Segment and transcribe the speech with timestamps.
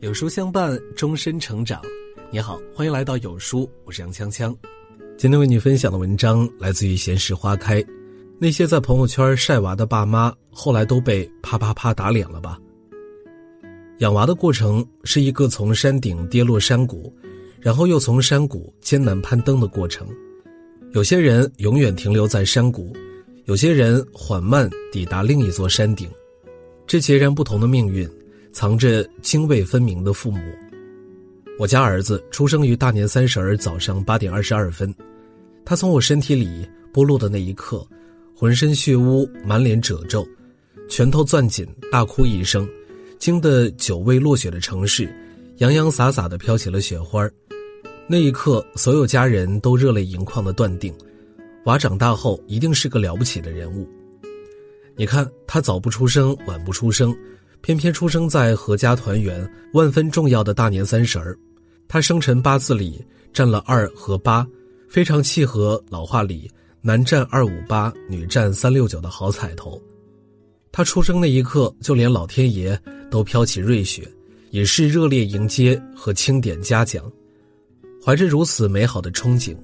[0.00, 1.78] 有书相伴，终身成长。
[2.30, 4.56] 你好，欢迎来到有书，我是杨锵锵。
[5.18, 7.84] 今天为你分享的文章来自于闲时花开。
[8.38, 12.58] 那些在朋友圈晒娃的爸妈，后来都被啪啪啪打脸了吧？
[13.98, 17.14] 养娃的过程是一个从山顶跌落山谷，
[17.60, 20.08] 然后又从山谷艰难攀登的过程。
[20.92, 22.96] 有些人永远停留在山谷，
[23.44, 26.08] 有些人缓慢抵达另一座山顶。
[26.86, 28.10] 这截然不同的命运。
[28.52, 30.40] 藏着泾渭分明的父母。
[31.58, 34.94] 我家儿子出生于大年三十儿早上八点二十二分，
[35.64, 37.86] 他从我身体里剥落的那一刻，
[38.34, 40.26] 浑身血污，满脸褶皱，
[40.88, 42.66] 拳头攥紧，大哭一声，
[43.18, 45.14] 惊得久未落雪的城市，
[45.58, 47.28] 洋洋洒洒的飘起了雪花。
[48.06, 50.92] 那一刻，所有家人都热泪盈眶的断定，
[51.66, 53.86] 娃长大后一定是个了不起的人物。
[54.96, 57.14] 你看，他早不出生，晚不出生。
[57.62, 61.38] 偏偏出生在阖家团圆、万分重要的大年三十儿，
[61.86, 64.46] 他生辰八字里占了二和八，
[64.88, 69.80] 非常契合老话里“男占二五八，女占三六九”的好彩头。
[70.72, 72.80] 他出生那一刻，就连老天爷
[73.10, 74.08] 都飘起瑞雪，
[74.50, 77.04] 也是热烈迎接和钦点嘉奖。
[78.02, 79.54] 怀着如此美好的憧憬，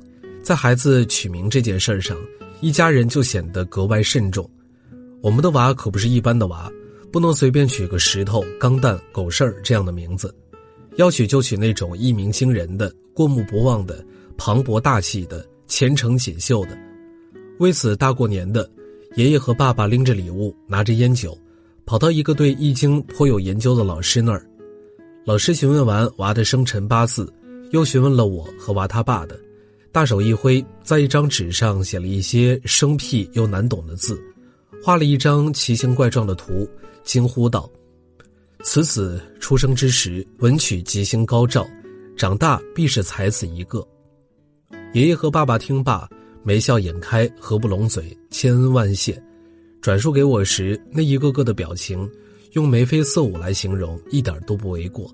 [0.43, 2.17] 在孩子取名这件事上，
[2.61, 4.49] 一家人就显得格外慎重。
[5.23, 6.71] 我们的娃可不是一般的娃。
[7.13, 10.35] 不能随便取个石头、钢蛋、狗事儿这样的名字，
[10.97, 14.05] 要取就取那种一鸣惊人的、过目不忘的、
[14.37, 16.77] 磅礴大气的、前程锦绣的。
[17.59, 18.69] 为此，大过年的，
[19.15, 21.37] 爷爷和爸爸拎着礼物，拿着烟酒，
[21.87, 24.47] 跑到一个对易经颇有研究的老师那儿。
[25.25, 27.33] 老师询问完娃的生辰八字，
[27.71, 29.41] 又询问了我和娃他爸的，
[29.91, 34.21] 大手一挥，在一张纸上写了一些生僻又难懂的字，
[34.87, 36.65] 画了一张奇形怪状的图。
[37.03, 37.69] 惊呼道
[38.63, 41.67] ：“此子出生之时，文曲吉星高照，
[42.17, 43.85] 长大必是才子一个。”
[44.95, 46.09] 爷爷和爸爸听罢，
[46.45, 49.21] 眉笑眼开，合不拢嘴，千恩万谢。
[49.83, 52.09] 转述给我时，那一个个的表情，
[52.53, 55.13] 用眉飞色舞来形容，一点都不为过。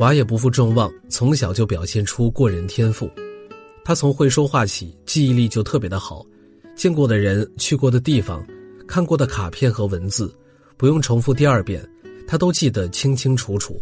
[0.00, 3.08] 娃也不负众望，从小就表现出过人天赋。
[3.84, 6.26] 他从会说话起，记忆力就特别的好，
[6.74, 8.44] 见过的人、去过的地方、
[8.86, 10.34] 看过的卡片和文字。
[10.78, 11.82] 不用重复第二遍，
[12.26, 13.80] 他都记得清清楚楚。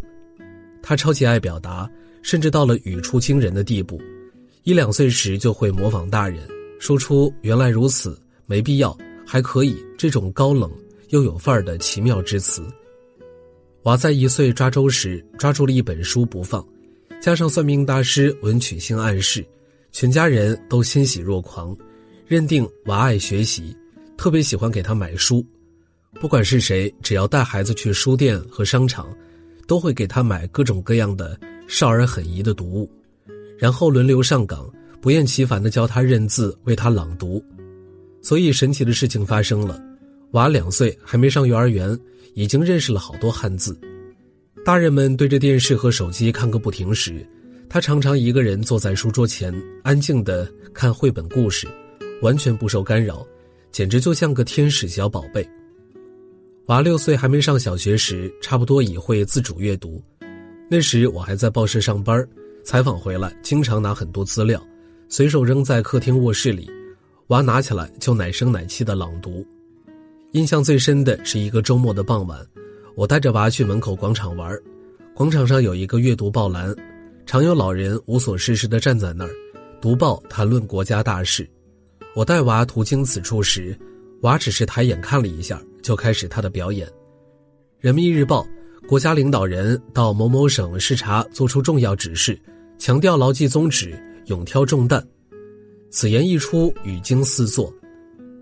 [0.81, 1.89] 他超级爱表达，
[2.21, 4.01] 甚至到了语出惊人的地步。
[4.63, 6.39] 一两岁时就会模仿大人，
[6.79, 8.17] 说出“原来如此
[8.47, 10.71] ”“没必要”“还可以”这种高冷
[11.09, 12.63] 又有范儿的奇妙之词。
[13.83, 16.65] 娃在一岁抓周时抓住了一本书不放，
[17.21, 19.45] 加上算命大师文曲星暗示，
[19.91, 21.75] 全家人都欣喜若狂，
[22.25, 23.75] 认定娃爱学习，
[24.17, 25.45] 特别喜欢给他买书。
[26.19, 29.13] 不管是谁，只要带孩子去书店和商场，
[29.67, 31.37] 都会给他买各种各样的
[31.67, 32.89] 少儿很宜的读物，
[33.57, 34.71] 然后轮流上岗，
[35.01, 37.43] 不厌其烦地教他认字，为他朗读。
[38.21, 39.79] 所以神奇的事情发生了，
[40.31, 41.99] 娃两岁还没上幼儿园，
[42.33, 43.77] 已经认识了好多汉字。
[44.63, 47.27] 大人们对着电视和手机看个不停时，
[47.69, 51.67] 他常常一个人坐在书桌前，安静地看绘本故事，
[52.21, 53.23] 完全不受干扰，
[53.75, 55.45] 简直就像个天使小宝贝。
[56.67, 60.01] 娃六岁还没上小学时，差不多已会自主阅读。
[60.69, 62.25] 那时我还在报社上班，
[62.63, 64.65] 采访回来经常拿很多资料，
[65.09, 66.71] 随手扔在客厅卧室里，
[67.27, 69.45] 娃拿起来就奶声奶气的朗读。
[70.31, 72.39] 印象最深的是一个周末的傍晚，
[72.95, 74.57] 我带着娃去门口广场玩，
[75.13, 76.73] 广场上有一个阅读报栏，
[77.25, 79.31] 常有老人无所事事的站在那儿，
[79.81, 81.45] 读报谈论国家大事。
[82.15, 83.77] 我带娃途经此处时。
[84.21, 86.89] 娃只是抬眼看了一下，就开始他的表演。
[87.79, 88.47] 人民日报，
[88.87, 92.39] 国家领导人到某某省视察，作出重要指示，
[92.79, 95.05] 强调牢记宗旨，勇挑重担。
[95.91, 97.71] 此言一出，语惊四座。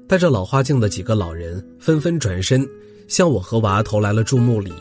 [0.07, 2.65] 戴着老花镜的几个老人纷纷转身，
[3.07, 4.71] 向我和娃投来了注目礼。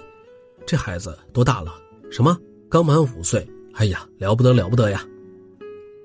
[0.66, 1.74] 这孩子多大了？
[2.10, 2.38] 什么？
[2.68, 3.44] 刚满五岁？
[3.72, 5.04] 哎呀，了不得了不得呀！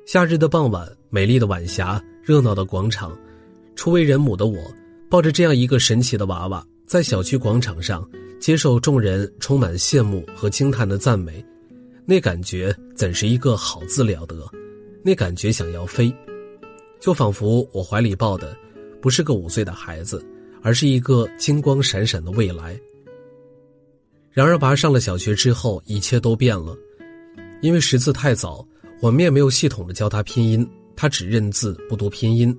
[0.05, 3.17] 夏日的傍晚，美丽的晚霞，热闹的广场，
[3.73, 4.59] 初为人母的我。
[5.09, 8.05] 抱着这样一个神奇的娃娃，在小区广场上
[8.37, 11.41] 接受众人充满羡慕和惊叹的赞美，
[12.05, 14.45] 那感觉怎是一个好字了得？
[15.05, 16.13] 那感觉想要飞，
[16.99, 18.53] 就仿佛我怀里抱的
[19.01, 20.21] 不是个五岁的孩子，
[20.61, 22.77] 而是一个金光闪闪的未来。
[24.33, 26.77] 然而，娃上了小学之后，一切都变了，
[27.61, 28.67] 因为识字太早，
[28.99, 32.53] 我们也没有系统的教他拼音，他只认字不读拼音。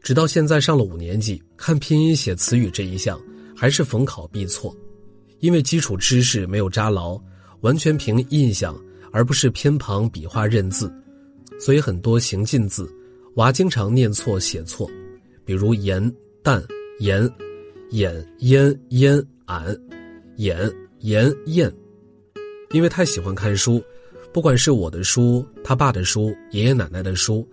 [0.00, 3.20] 直到现在上了五年级，看拼音写词语这一项
[3.56, 4.74] 还是逢考必错，
[5.40, 7.20] 因为基础知识没有扎牢，
[7.62, 8.80] 完全凭印象，
[9.10, 10.92] 而不是偏旁笔画认字，
[11.58, 12.88] 所以很多行进字，
[13.34, 14.88] 娃经常念错写错，
[15.44, 16.00] 比如盐、
[16.42, 16.64] 蛋、
[17.00, 17.28] 盐、
[17.90, 19.76] 眼、烟、烟、俺、
[20.36, 21.72] 眼、盐、燕。
[22.70, 23.82] 因为太喜欢看书，
[24.32, 27.46] 不管是我的书、他爸的书、爷爷奶奶的书，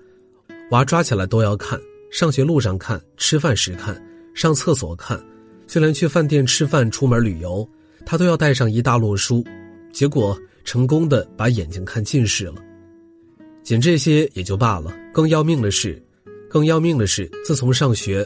[0.72, 1.80] 娃抓起来都要看。
[2.12, 4.02] 上学路上看，吃饭时看，
[4.34, 5.22] 上厕所看，
[5.68, 7.68] 就连去饭店吃饭、出门旅游，
[8.06, 9.44] 他都要带上一大摞书。
[9.92, 12.56] 结果成功的把眼睛看近视了。
[13.64, 16.02] 仅这些也就罢了，更要命的是，
[16.50, 18.26] 更要命的是，自从上学，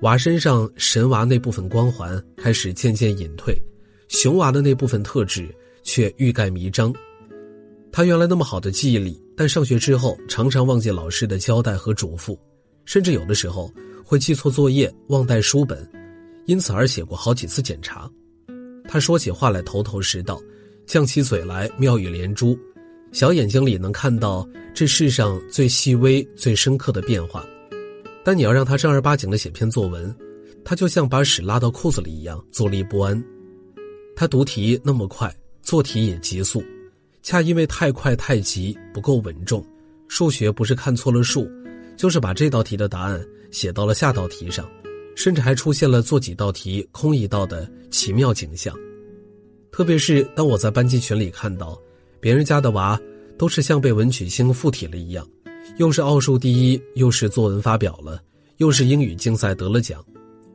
[0.00, 3.56] 娃身上神娃那部分光环开始渐渐隐退，
[4.08, 5.48] 熊娃的那部分特质。
[5.84, 6.92] 却欲盖弥彰。
[7.90, 12.38] 他原来那么好的记忆力，但上学之后常常忘记老师的交代和嘱咐，
[12.84, 13.70] 甚至有的时候
[14.04, 15.88] 会记错作业、忘带书本，
[16.46, 18.08] 因此而写过好几次检查。
[18.84, 20.40] 他说起话来头头是道，
[20.86, 22.56] 犟起嘴来妙语连珠，
[23.12, 27.44] 小眼睛里能看到这世上最细微、最深刻的变化。
[28.24, 30.14] 但你要让他正儿八经的写篇作文，
[30.64, 33.22] 他就像把屎拉到裤子里一样坐立不安。
[34.14, 35.34] 他读题那么快。
[35.60, 36.64] 做题也急速，
[37.22, 39.64] 恰因为太快太急不够稳重。
[40.08, 41.46] 数学不是看错了数，
[41.96, 44.66] 就是把这道题的答案写到了下道题上，
[45.14, 48.74] 甚至还出现了做几道题空一道的奇妙景象。
[49.70, 51.78] 特别是当我在班级群里看到，
[52.20, 52.98] 别人家的娃
[53.36, 55.28] 都是像被文曲星附体了一样，
[55.76, 58.22] 又是奥数第一，又是作文发表了，
[58.56, 60.02] 又是英语竞赛得了奖，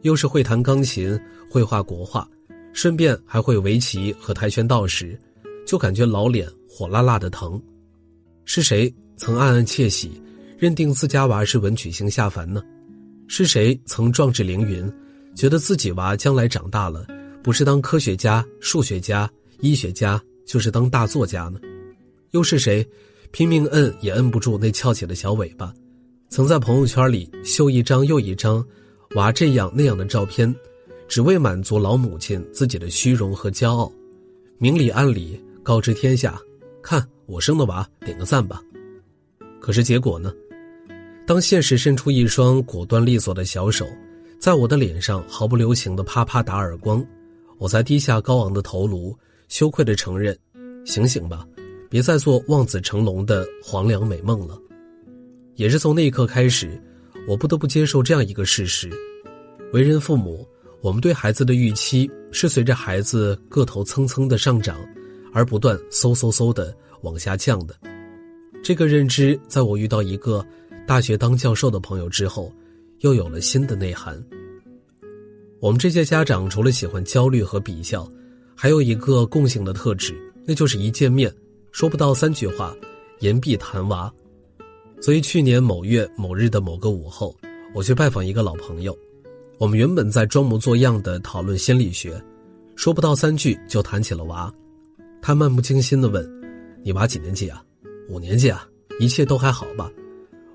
[0.01, 1.17] 又是会弹钢琴、
[1.49, 2.27] 会画国画。
[2.73, 5.15] 顺便还会围棋和跆拳道时，
[5.65, 7.61] 就感觉老脸火辣辣的疼。
[8.45, 10.11] 是谁曾暗暗窃喜，
[10.57, 12.61] 认定自家娃是文曲星下凡呢？
[13.27, 14.91] 是谁曾壮志凌云，
[15.35, 17.07] 觉得自己娃将来长大了，
[17.41, 19.29] 不是当科学家、数学家、
[19.61, 21.59] 医学家，就是当大作家呢？
[22.31, 22.85] 又是谁，
[23.31, 25.73] 拼命摁也摁不住那翘起的小尾巴，
[26.29, 28.63] 曾在朋友圈里秀一张又一张
[29.15, 30.53] 娃这样那样的照片？
[31.07, 33.91] 只为满足老母亲自己的虚荣和骄傲，
[34.57, 36.37] 明里暗里告知天下：
[36.81, 38.61] 看我生的娃，点个赞吧。
[39.61, 40.33] 可是结果呢？
[41.25, 43.87] 当现实伸出一双果断利索的小手，
[44.41, 47.03] 在我的脸上毫不留情的啪啪打耳光，
[47.57, 49.17] 我才低下高昂的头颅，
[49.47, 50.37] 羞愧的承认：
[50.83, 51.47] 醒醒吧，
[51.89, 54.59] 别再做望子成龙的黄粱美梦了。
[55.55, 56.77] 也是从那一刻开始，
[57.25, 58.91] 我不得不接受这样一个事实：
[59.71, 60.45] 为人父母。
[60.81, 64.77] 我们对孩子的预期是随着孩子个头蹭蹭的上涨，
[65.33, 67.75] 而不断嗖嗖嗖的往下降的。
[68.63, 70.45] 这个认知，在我遇到一个
[70.87, 72.49] 大学当教授的朋友之后，
[72.99, 74.23] 又有了新的内涵。
[75.59, 78.09] 我们这些家长除了喜欢焦虑和比较，
[78.55, 80.13] 还有一个共性的特质，
[80.45, 81.33] 那就是一见面
[81.71, 82.75] 说不到三句话，
[83.19, 84.11] 言必谈娃。
[85.01, 87.35] 所以去年某月某日的某个午后，
[87.73, 88.97] 我去拜访一个老朋友。
[89.57, 92.21] 我们原本在装模作样的讨论心理学，
[92.75, 94.53] 说不到三句就谈起了娃。
[95.25, 96.21] 他漫不经心的问
[96.83, 97.63] ：“你娃几年级啊？
[98.09, 98.67] 五年级啊？
[98.99, 99.89] 一切都还好吧？”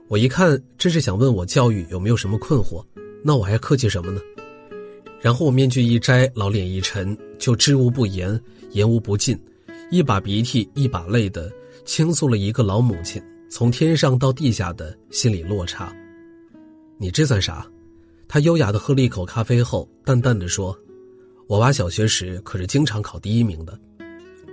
[0.09, 2.85] 我一看，这是想问我教育有没有什么困惑，
[3.25, 4.21] 那我还客气什么呢？
[5.23, 8.39] 然后我面具一摘，老脸一沉，就知无不言，
[8.73, 9.41] 言无不尽，
[9.91, 11.51] 一把鼻涕一把泪的
[11.87, 15.91] 倾诉了一个老母亲从天上到地下的心理落差。
[16.99, 17.67] 你这算啥？
[18.29, 20.79] 他优雅的喝了一口咖啡后，淡淡的说
[21.49, 23.73] ：“我娃小学时可是经常考第一名的。”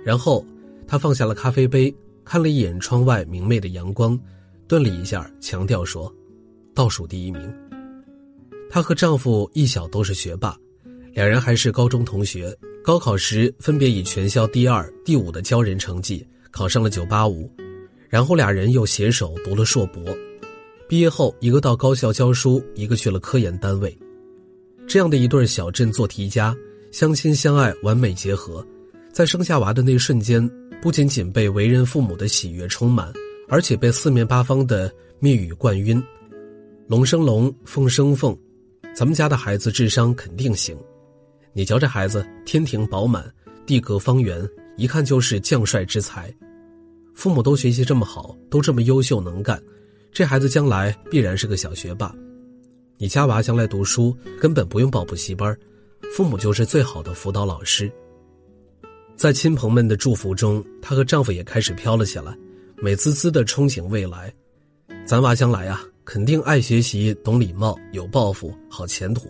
[0.06, 0.46] 然后
[0.86, 1.92] 他放下了咖啡杯，
[2.24, 4.16] 看了一眼窗外明媚的阳光，
[4.68, 6.14] 顿了一下，强调说
[6.72, 7.52] ：“倒数第一名。”
[8.70, 10.56] 她和丈夫一小都是学霸，
[11.12, 17.50] 两人还是高中同学，高考时分别以全校第二、第五的骄人成绩考上了985，
[18.08, 20.16] 然后俩人又携手读了硕博。
[20.88, 23.98] 毕业后，一个到高校教书，一个去了科研单位。
[24.86, 26.56] 这样的一对小镇做题家，
[26.92, 28.64] 相亲相爱，完美结合，
[29.16, 30.46] 在生下娃的那一瞬间，
[30.82, 33.10] 不仅仅被为人父母的喜悦充满，
[33.48, 36.04] 而且被四面八方的蜜语灌晕。
[36.86, 38.38] 龙生龙，凤生凤，
[38.94, 40.76] 咱们家的孩子智商肯定行。
[41.54, 43.24] 你瞧这孩子，天庭饱满，
[43.64, 44.46] 地阁方圆，
[44.76, 46.30] 一看就是将帅之才。
[47.14, 49.58] 父母都学习这么好，都这么优秀能干。
[50.12, 52.14] 这孩子将来必然是个小学霸，
[52.98, 55.56] 你家娃将来读书根本不用报补习班，
[56.14, 57.90] 父母就是最好的辅导老师。
[59.16, 62.36] 在亲朋们的祝福中，她和丈夫也开始飘了起来，
[62.76, 64.30] 美滋滋的憧憬未来。
[65.06, 69.26] 咱娃将来啊，肯定爱学习、懂礼貌、有抱负、好前途。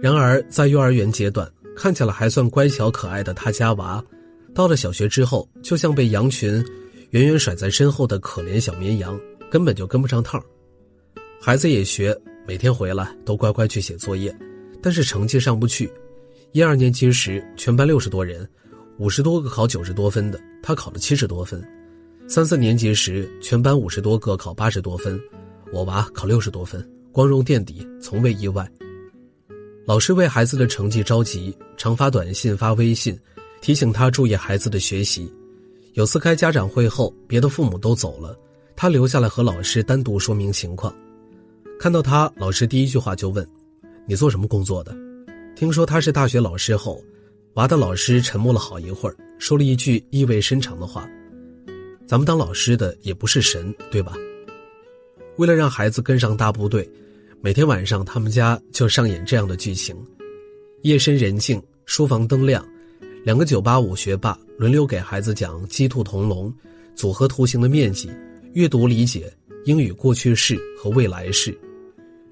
[0.00, 4.02] 然而，在幼儿园阶段，看起来还算乖巧可爱的他家娃，
[4.54, 6.64] 到了小学之后，就像被羊群
[7.10, 10.42] 远远甩在身后的可怜小绵羊，根本就跟不上趟
[11.38, 14.34] 孩子也学，每天回来都乖乖去写作业，
[14.82, 15.92] 但是成绩上不去。
[16.52, 18.48] 一二年级时，全班六十多人，
[18.98, 21.62] 五十多个考九十多分的，他考了七十多分。
[22.28, 25.20] 三四年级时，全班五十多个考八十多分，
[25.72, 28.70] 我娃考六十多分，光荣垫底，从未意外。
[29.84, 33.18] 老师为孩子的成绩着急，常发短信、发微信，
[33.60, 35.30] 提醒他注意孩子的学习。
[35.94, 38.38] 有次开家长会后，别的父母都走了，
[38.76, 40.94] 他留下来和老师单独说明情况。
[41.80, 43.46] 看到他，老师第一句话就问
[44.06, 44.94] ：“你做什么工作的？”
[45.56, 47.02] 听说他是大学老师后，
[47.54, 51.06] 娃的老师沉默了好一会儿，说了一句意味深长的话。
[52.06, 54.14] 咱们当老师的也不是神，对吧？
[55.36, 56.88] 为了让孩子跟上大部队，
[57.42, 59.94] 每天晚上他们家就上演这样的剧情：
[60.80, 62.66] 夜深人静，书房灯亮，
[63.22, 66.52] 两个985学霸轮流给孩子讲鸡兔同笼、
[66.94, 68.10] 组合图形的面积、
[68.54, 69.30] 阅读理解、
[69.66, 71.54] 英语过去式和未来式。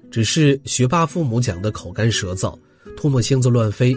[0.09, 2.57] 只是学霸父母讲的口干舌燥，
[2.97, 3.95] 唾沫星子乱飞，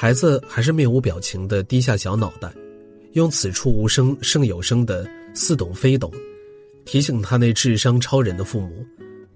[0.00, 2.54] 孩子还是面无表情的低下小脑袋，
[3.14, 5.04] 用“此处无声胜有声”的。
[5.34, 6.12] 似懂非懂，
[6.84, 8.86] 提醒他那智商超人的父母：“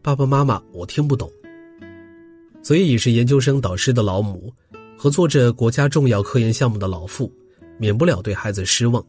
[0.01, 1.29] 爸爸妈妈，我听不懂。”
[2.63, 4.53] 所以，已是研究生导师的老母
[4.97, 7.29] 和做着国家重要科研项目的老父，
[7.77, 9.05] 免不了对孩子失望。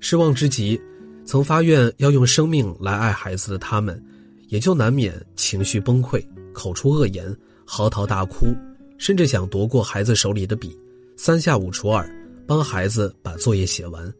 [0.00, 0.80] 失望之极，
[1.24, 4.04] 曾发愿要用生命来爱孩子的他们，
[4.48, 6.20] 也就难免情绪崩溃，
[6.52, 7.34] 口出恶言，
[7.64, 8.52] 嚎啕大哭，
[9.02, 10.78] 甚至想夺过孩子手里的笔，
[11.16, 12.08] 三下五除二
[12.46, 14.14] 帮孩子把作业写完。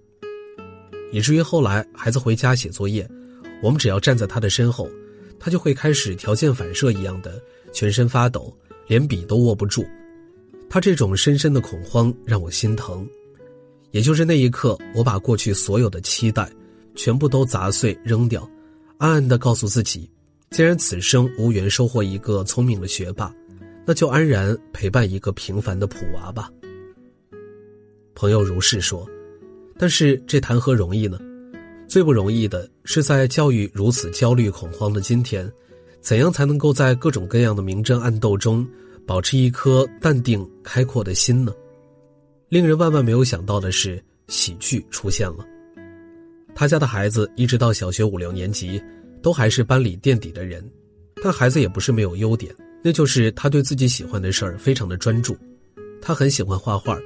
[1.13, 3.09] 以至于后来孩子回家写作业，
[3.63, 4.91] 我们只要站在他的身后，
[5.39, 7.41] 他就会开始条件反射一样的
[7.73, 8.53] 全身发抖，
[8.89, 9.87] 连笔都握不住。
[10.69, 13.09] 他这种深深的恐慌让我心疼。
[13.93, 16.51] 也就是那一刻，我把过去所有的期待，
[16.97, 18.51] 全部都砸碎扔掉，
[18.99, 20.11] 暗暗的告诉自己：
[20.51, 23.33] 既然此生无缘收获一个聪明的学霸，
[23.85, 26.51] 那就安然陪伴一个平凡的普娃吧。
[28.15, 29.09] 朋友如是说。
[29.79, 31.19] 但是这谈何容易呢？
[31.89, 35.51] 最不容易的是在教育如此焦虑恐慌的今天，
[36.01, 38.65] 怎样才能够在各种各样的明争暗斗中，
[39.07, 41.53] 保持一颗淡定开阔的心呢？
[42.49, 45.45] 令人万万没有想到的是，喜剧出现了。
[46.55, 48.81] 他家的孩子一直到小学五六年级，
[49.21, 50.65] 都还是班里垫底的人，
[51.25, 55.37] 但孩子也不是没有优点，那就是他对自己喜欢的事儿非常的专注，
[56.01, 56.99] 他很喜欢画画。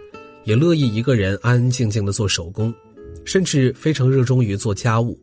[0.45, 2.73] 也乐意一个人安安静静的做手工，
[3.25, 5.19] 甚至非常热衷于做家务。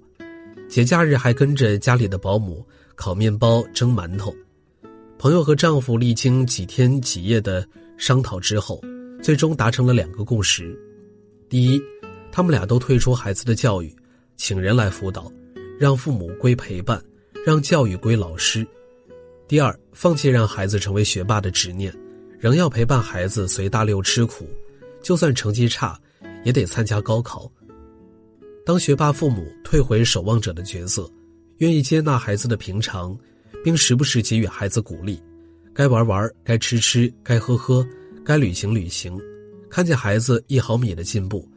[0.68, 4.36] 节假日还跟着家里的保姆烤面包、蒸馒头。
[5.18, 7.66] 朋友和丈夫历经几天几夜的
[7.98, 8.82] 商讨之后，
[9.22, 10.78] 最终达成了两个共识：
[11.48, 11.82] 第一，
[12.30, 13.96] 他们俩都退出孩子的教育，
[14.36, 15.32] 请人来辅导，
[15.80, 17.02] 让父母归陪伴，
[17.46, 18.66] 让教育归老师；
[19.54, 21.96] 第二，放弃让孩子成为学霸的执念，
[22.40, 24.50] 仍要陪伴孩子随大流吃苦。
[25.00, 25.96] 就算成绩差，
[26.44, 27.48] 也得参加高考。
[28.66, 31.08] 当学霸父母退回守望者的角色，
[31.58, 33.16] 愿意接纳孩子的平常，
[33.64, 35.22] 并时不时给予孩子鼓励，
[35.72, 37.88] 该玩玩，该吃吃，该喝喝，
[38.26, 39.22] 该旅行旅行。
[39.70, 41.48] 看见孩子一毫米的进步，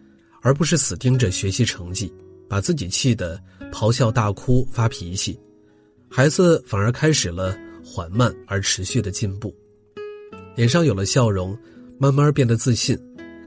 [0.43, 2.13] 而不是死盯着学习成绩，
[2.47, 5.41] 把自己气得咆哮大哭发脾气，
[6.11, 7.57] 孩子反而开始了
[7.89, 9.55] 缓慢而持续的进步，
[10.57, 11.57] 脸上有了笑容，
[11.99, 12.99] 慢慢变得自信。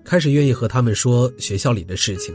[0.05, 2.33] 开始愿意和他们说学校里的事情，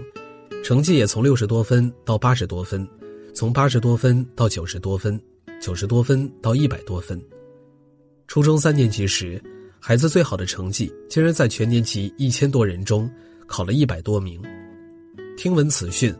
[0.62, 2.87] 成绩也从六十多分到八十多分，
[3.32, 5.18] 从八十多分到九十多分，
[5.62, 7.18] 九十多分到一百多分。
[8.28, 9.42] 初中三年级时，
[9.80, 13.11] 孩子最好的成绩竟然在全年级一千多人中
[13.46, 14.40] 考了一百多名。
[15.38, 16.14] 听闻此讯，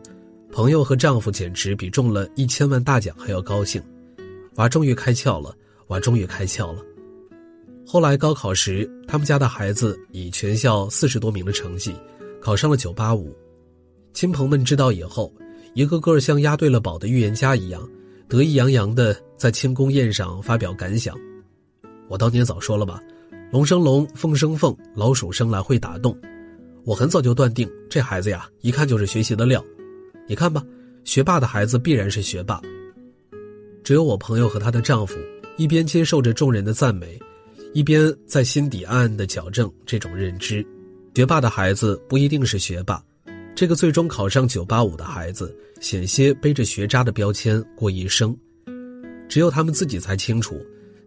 [0.51, 3.81] 朋友和丈夫简直比中了一千万大奖还要高兴。
[4.55, 5.55] 娃终于开窍了，
[5.87, 6.81] 娃终于开窍了。
[7.85, 11.95] 后来高考时，他们家的孩子以全校四十多名的成绩，
[12.41, 13.35] 考上了九八五。
[14.13, 15.31] 亲朋们知道以后，
[15.73, 17.87] 一个个像押对了宝的预言家一样，
[18.27, 21.15] 得意洋洋的在庆功宴上发表感想。
[22.07, 22.99] 我当年早说了吧，
[23.51, 26.17] 龙生龙，凤生凤，老鼠生来会打洞。
[26.83, 29.63] 我很早就断定，这孩子呀，一看就是学习的料。
[30.27, 30.63] 你看吧，
[31.03, 32.59] 学霸的孩子必然是学霸。
[33.83, 35.15] 只有我朋友和她的丈夫，
[35.57, 37.19] 一边接受着众人的赞美。
[37.73, 40.65] 一边在心底暗暗的矫正这种认知：
[41.13, 43.03] 学霸的孩子不一定是学霸，
[43.53, 48.33] 这个最终考上九八五的孩子，险些背着学渣的标签过一生。
[49.27, 50.57] 只有他们自己才清楚，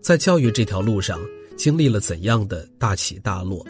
[0.02, 1.18] 在教育这条路上
[1.56, 3.64] 经历了怎样的大起大落。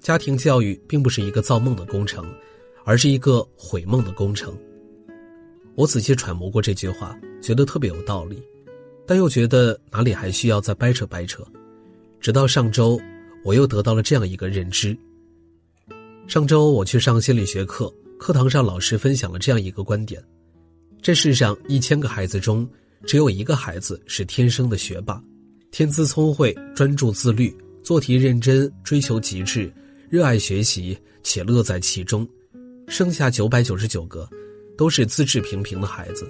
[0.00, 2.24] 家庭教育并不是一个造梦的工程，
[2.84, 4.56] 而是一个毁梦的工程。
[5.74, 8.42] 我仔细揣摩过这句话，觉得特别有道理，
[9.06, 11.46] 但又觉得哪里还需要再掰扯掰扯。
[12.20, 13.00] 直到上周，
[13.44, 14.96] 我又得到了这样一个认知。
[16.26, 20.22] 上周我去上心理学课，课堂上老师分享了这样一个观点：
[21.00, 22.68] 这世上一千个孩子中，
[23.06, 25.22] 只有一个孩子是天生的学霸，
[25.70, 29.72] 天资聪慧、专注自律、做题认真、追求极致。
[30.08, 32.26] 热爱学习且乐在其中，
[32.86, 34.28] 剩下九百九十九个，
[34.76, 36.28] 都是资质平平的孩子。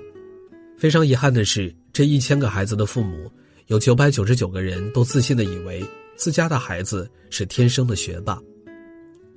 [0.79, 3.33] 非常遗憾的是，这一千个孩子的父母，
[3.69, 5.83] 有九百九十九个人都自信的以为
[6.15, 8.39] 自家的孩子是天生的学霸。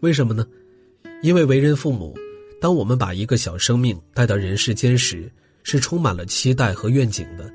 [0.01, 0.45] 为什么呢？
[1.23, 2.13] 因为为人父母，
[2.59, 5.31] 当我们把一个小生命带到人世间时，
[5.63, 7.49] 是充满了期待和愿景的。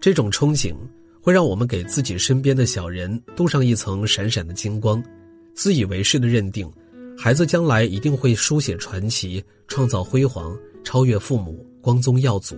[0.00, 0.74] 这种憧憬
[1.20, 5.00] 会让我们给自己身边的小人镀上一层闪闪的金光。
[5.54, 6.68] 自以为是的认定，
[7.16, 12.56] 孩子将来一定会书写传奇、创造辉煌、超越父母、光宗耀祖。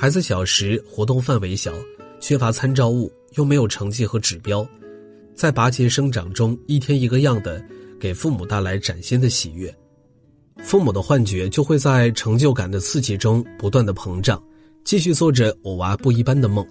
[0.00, 1.74] 孩子小时活动范围小，
[2.20, 4.64] 缺乏参照物，又没有成绩和指标，
[5.34, 7.60] 在拔节生长中一天一个样的
[7.98, 9.74] 给父母带来崭新的喜悦，
[10.62, 14.40] 父母的幻觉就会在成就感的刺激中不断的膨胀，
[14.84, 16.64] 继续做着我娃不一般的梦，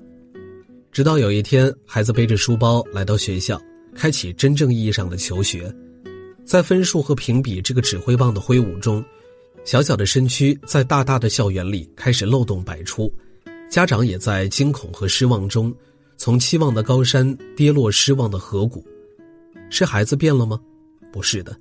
[0.89, 3.61] 直到有一天，孩子背着书包来到学校。
[3.93, 5.73] 开启真正意义上的求学，
[6.45, 9.03] 在分数和评比这个指挥棒的挥舞中，
[9.67, 13.13] 小小的身躯在大大的校园里开始漏洞百出，
[13.69, 15.75] 家长也在惊恐和失望中，
[16.15, 18.81] 从期望的高山跌落失望的河谷。
[19.69, 20.57] 是孩子变了吗？
[21.11, 21.53] 不是的，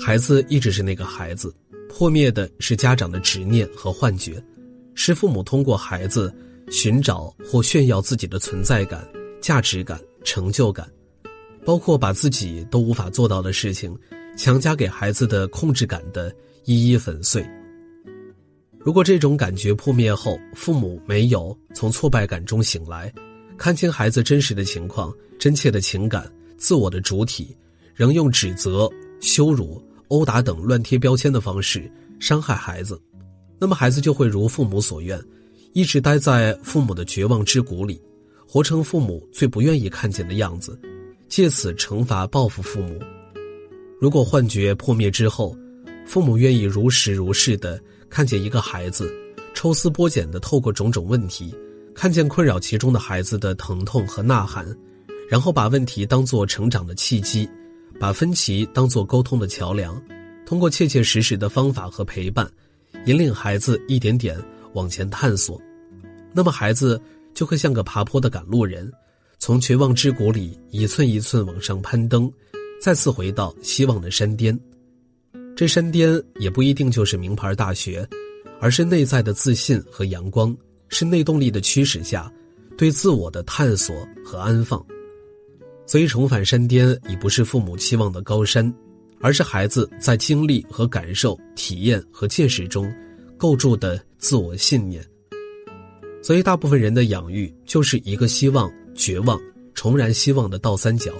[0.00, 1.54] 孩子一直是那个孩子，
[1.90, 4.42] 破灭的是家长的执念和幻觉，
[4.94, 6.34] 是父母通过孩子
[6.70, 9.06] 寻找或炫耀自己的存在感、
[9.42, 10.90] 价值感、成就感。
[11.66, 13.94] 包括把自己都无法做到的事情，
[14.38, 17.44] 强加给孩子的控制感的一一粉碎。
[18.78, 23.12] 如果这种感觉破灭后，父母没有从挫败感中醒来，
[23.56, 27.56] 看清孩子真实的情况、真切的情感、自我的主体，
[27.94, 33.00] 仍用指责、羞辱、殴打等乱贴标签的方式伤害孩子，
[33.58, 35.20] 那么孩子就会如父母所愿，
[35.72, 38.00] 一直待在父母的绝望之谷里，
[38.46, 40.78] 活成父母最不愿意看见的样子。
[41.28, 42.98] 借此惩罚报复父母。
[43.98, 45.56] 如果幻觉破灭之后，
[46.04, 49.12] 父母愿意如实如是的看见一个孩子，
[49.54, 51.54] 抽丝剥茧的透过种种问题，
[51.94, 54.66] 看见困扰其中的孩子的疼痛和呐喊，
[55.28, 57.48] 然后把问题当作成长的契机，
[57.98, 60.00] 把分歧当作沟通的桥梁，
[60.44, 62.50] 通过切切实实的方法和陪伴，
[63.06, 64.36] 引领孩子一点点
[64.74, 65.60] 往前探索，
[66.32, 67.00] 那么孩子
[67.32, 68.90] 就会像个爬坡的赶路人。
[69.38, 72.30] 从绝望之谷里一寸一寸往上攀登，
[72.80, 74.56] 再次回到希望的山巅。
[75.62, 78.04] 这山巅也不一定就是名牌大学，
[78.58, 80.52] 而是内在的自信和阳光，
[80.88, 82.28] 是内动力的驱使下
[82.76, 83.94] 对自我的探索
[84.24, 84.84] 和安放。
[85.86, 88.74] 所以，重返山巅已不是父母期望的高山，
[89.20, 92.92] 而是孩子在经历和感受、体验和见识中
[93.36, 95.00] 构筑的自我信念。
[96.24, 98.68] 所以，大部分人的养育就是一个希望。
[98.96, 99.40] 绝望，
[99.74, 101.12] 重燃希望的倒三角，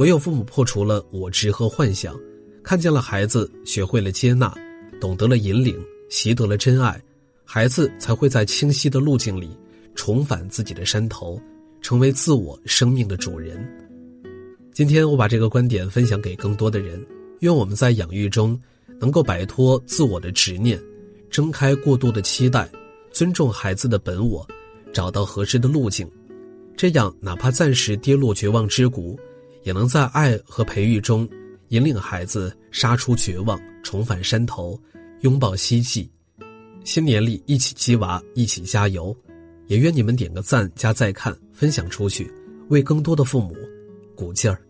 [0.00, 2.18] 唯有父母破除了我执和幻想，
[2.64, 4.52] 看见了孩子，学会了接纳，
[4.98, 6.98] 懂得了引领，习得了真爱，
[7.44, 9.50] 孩子才会在清晰的路径里
[9.94, 11.38] 重返自己的山头，
[11.82, 13.62] 成为自我生命的主人。
[14.72, 17.04] 今天我把这个观点分享给更多的人，
[17.40, 18.58] 愿我们在养育中
[18.98, 20.80] 能够摆脱自我的执念，
[21.28, 22.66] 睁开过度的期待，
[23.12, 24.44] 尊重孩子的本我，
[24.90, 26.10] 找到合适的路径。
[26.78, 29.18] 这样，哪怕暂时跌落绝望之谷，
[29.64, 31.28] 也能在爱和培育中，
[31.68, 34.78] 引领孩子杀出绝望，重返山头，
[35.20, 36.10] 拥抱希冀。
[36.84, 39.16] 新年里一起鸡娃，一起加油，
[39.66, 42.30] 也愿你们点个赞加再看，分享出去，
[42.68, 43.56] 为更多的父母
[44.14, 44.60] 鼓劲儿。